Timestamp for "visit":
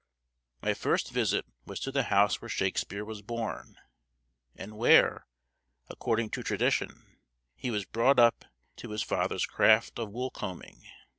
1.11-1.45